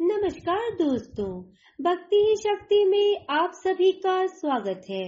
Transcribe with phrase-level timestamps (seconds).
[0.00, 1.26] नमस्कार दोस्तों
[1.80, 5.04] भक्ति ही शक्ति में आप सभी का स्वागत है।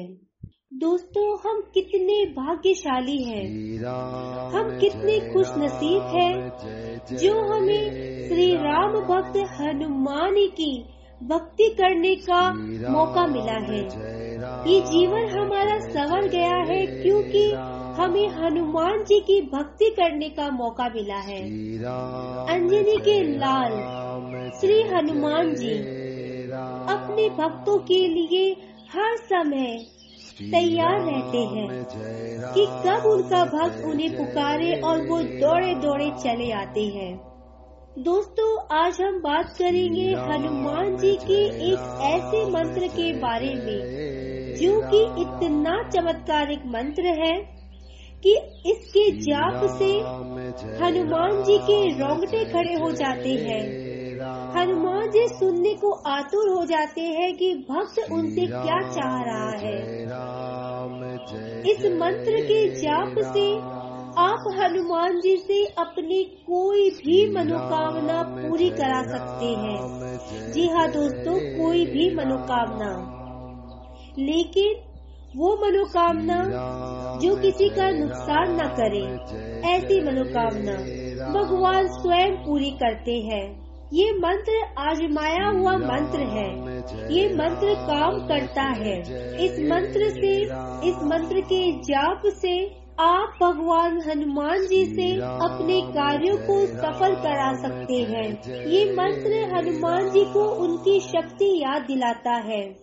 [0.74, 3.44] दोस्तों हम कितने भाग्यशाली हैं।
[4.52, 10.72] हम कितने खुश नसीब हैं जो हमें श्री राम। भक्त हनुमान की
[11.22, 12.42] भक्ति करने का
[12.90, 13.82] मौका मिला है।
[14.72, 17.50] ये जीवन हमारा सवर गया है क्योंकि
[17.98, 21.42] हमें हनुमान जी की भक्ति करने का मौका मिला है।
[22.48, 24.02] अंजनी के लाल
[24.60, 25.72] श्री हनुमान जी
[26.92, 28.50] अपने भक्तों के लिए
[28.94, 29.76] हर समय
[30.40, 31.68] तैयार रहते हैं
[32.54, 37.12] कि कब उनका भक्त उन्हें पुकारे और वो दौड़े दौड़े चले आते हैं।
[37.98, 41.40] दोस्तों आज हम बात करेंगे हनुमान जी के
[41.72, 47.34] एक ऐसे मंत्र के बारे में जो कि इतना चमत्कारिक मंत्र है
[48.22, 48.36] कि
[48.70, 49.92] इसके जाप से
[50.84, 53.91] हनुमान जी के रोंगटे खड़े हो जाते हैं।
[54.56, 60.02] हनुमान जी सुनने को आतुर हो जाते हैं कि भक्त उनसे क्या चाह रहा है।
[61.70, 63.56] इस मंत्र के जाप से
[64.18, 69.78] आप हनुमान जी से अपनी कोई भी मनोकामना पूरी करा सकते हैं।
[70.52, 72.92] जी हाँ दोस्तों कोई भी मनोकामना।
[74.18, 74.74] लेकिन
[75.36, 76.42] वो मनोकामना
[77.22, 79.04] जो किसी का नुकसान न करे
[79.74, 80.76] ऐसी मनोकामना
[81.32, 86.66] भगवान स्वयं पूरी करते हैं। ये मंत्र आजमाया हुआ मंत्र है।
[87.14, 89.00] ये मंत्र काम करता है।
[89.44, 90.40] इस मंत्र से,
[90.88, 97.52] इस मंत्र के जाप से आप भगवान हनुमान जी से अपने कार्यों को सफल करा
[97.52, 102.76] सकते हैं। ये मंत्र हनुमान जी को उनकी शक्ति याद दिलाता है।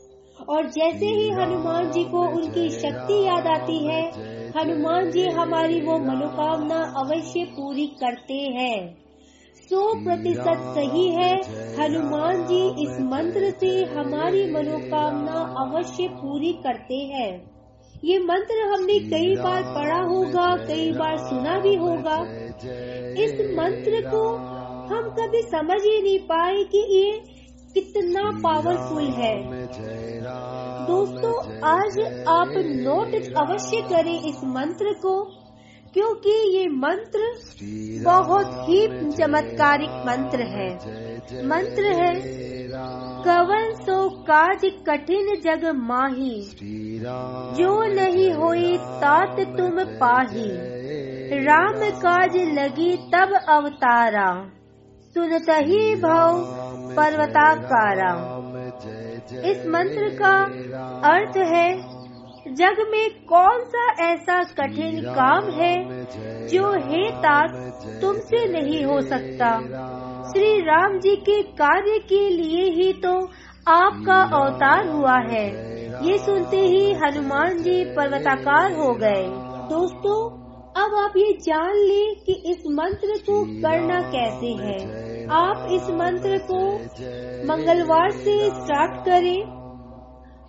[0.50, 4.12] और जैसे ही हनुमान जी को उनकी शक्ति याद आती है,
[4.58, 9.09] हनुमान जी हमारी वो मनोकामना अवश्य पूरी करते हैं।
[9.70, 11.34] सौ प्रतिशत सही है।
[11.80, 17.30] हनुमान जी इस मंत्र से हमारी मनोकामना अवश्य पूरी करते हैं।
[18.03, 22.18] ये मंत्र हमने कई बार पढ़ा होगा, कई बार सुना भी होगा।
[23.24, 24.24] इस मंत्र को
[24.94, 27.12] हम कभी समझ ही नहीं पाए कि ये
[27.74, 29.36] कितना पावरफुल है।
[30.88, 31.34] दोस्तों,
[31.69, 32.00] आज
[32.30, 35.38] आप नोट अवश्य करें इस मंत्र को।
[35.94, 37.19] क्योंकि ये मंत्र
[38.03, 40.69] बहुत ही चमत्कारिक मंत्र है।
[41.45, 42.13] मंत्र है
[43.23, 46.41] कवन सो काज कठिन जग माही।
[47.55, 50.50] जो नहीं होई तात तुम पाही।
[51.45, 54.29] राम काज लगी तब अवतारा।
[55.13, 56.41] सुनत ही भव
[56.95, 58.11] पर्वताकारा।
[59.45, 60.35] इस मंत्र का
[61.09, 61.67] अर्थ है
[62.50, 65.76] जग में कौन सा ऐसा कठिन काम है
[66.48, 67.52] जो हे तात
[68.02, 69.50] तुमसे नहीं हो सकता।
[70.32, 73.14] श्री राम जी के कार्य के लिए ही तो
[73.68, 75.46] आपका अवतार हुआ है।
[76.08, 79.24] ये सुनते ही हनुमान जी पर्वताकार हो गए।
[79.70, 80.18] दोस्तों
[80.76, 84.78] अब आप ये जान ले कि इस मंत्र को करना कैसे है।
[85.36, 86.62] आप इस मंत्र को
[87.48, 89.59] मंगलवार से स्टार्ट करें।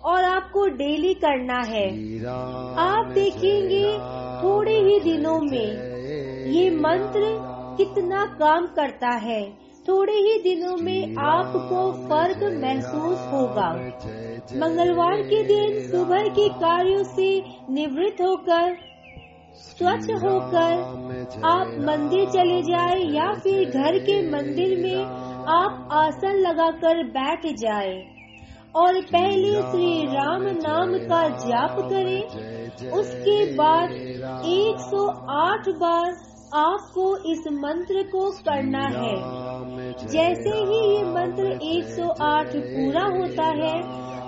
[0.03, 1.87] और आपको डेली करना है।
[2.79, 3.85] आप देखेंगे
[4.43, 5.91] थोड़े ही दिनों में
[6.51, 7.21] ये मंत्र
[7.77, 9.41] कितना काम करता है।
[9.85, 13.69] थोड़े ही दिनों में आपको फ़र्क महसूस होगा।
[14.59, 17.29] मंगलवार के दिन सुबह के कार्यों से
[17.69, 18.75] निवृत्त होकर,
[19.55, 25.03] स्वच्छ होकर आप मंदिर चले जाए या फिर घर के मंदिर में
[25.53, 27.93] आप आसन लगाकर बैठ जाए।
[28.75, 33.89] और पहले श्री राम नाम का जाप करें उसके बाद
[34.49, 36.13] 108 बार
[36.53, 39.15] आपको इस मंत्र को करना है।
[40.07, 43.75] जैसे ही ये मंत्र 108 पूरा होता है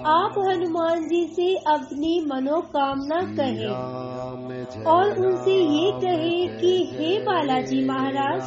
[0.08, 8.42] आप हनुमान जी से अपनी मनोकामना कहें। और उनसे ये कहें कि हे बालाजी महाराज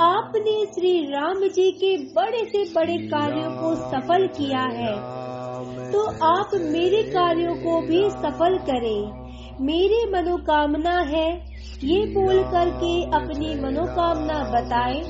[0.00, 4.94] आपने श्री राम जी के बड़े से बड़े कार्यों को सफल किया है।
[5.92, 11.28] तो आप मेरे कार्यों को भी सफल करें। मेरी मनोकामना है
[11.84, 15.00] ये बोल करके अपनी मनोकामना बताएँ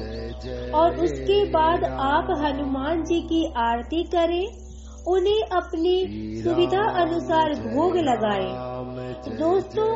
[0.73, 4.47] और उसके बाद आप हनुमान जी की आरती करें
[5.09, 5.97] उन्हें अपनी
[6.43, 8.49] सुविधा अनुसार भोग लगाए।
[9.37, 9.91] दोस्तों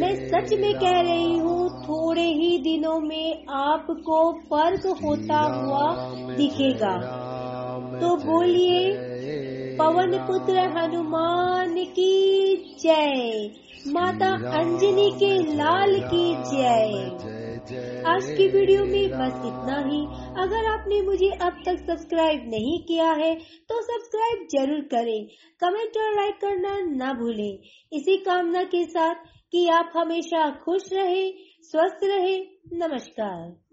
[0.00, 4.20] मैं सच में कह रही हूँ थोड़े ही दिनों में आपको
[4.50, 5.86] फ़र्क होता हुआ
[6.36, 6.96] दिखेगा।
[8.00, 8.80] तो बोलिए
[9.78, 12.16] पवन पुत्र हनुमान की
[12.80, 13.50] जय
[13.86, 14.28] माता
[14.58, 16.92] अंजनी के लाल की जय।
[18.06, 20.00] आज की वीडियो में बस इतना ही।
[20.42, 23.34] अगर आपने मुझे अब तक सब्सक्राइब नहीं किया है
[23.68, 25.26] तो सब्सक्राइब ज़रूर करें।
[25.60, 27.58] कमेंट और लाइक करना ना भूलें।
[27.92, 29.14] इसी कामना के साथ
[29.52, 31.26] कि आप हमेशा खुश रहे
[31.64, 32.38] स्वस्थ रहे।
[32.72, 33.63] नमस्कार।